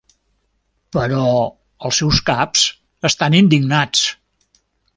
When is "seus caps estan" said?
2.01-3.39